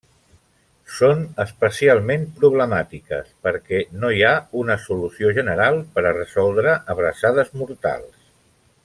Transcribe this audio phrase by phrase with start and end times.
[0.99, 8.15] Són especialment problemàtiques perquè no hi ha una solució general per a resoldre abraçades mortals.